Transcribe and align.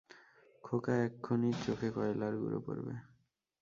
খোকা, 0.63 0.93
এখখুনি 1.05 1.49
চোখে 1.65 1.89
কয়লার 1.95 2.33
গুঁড়ো 2.37 2.59
পড়বে। 2.65 2.95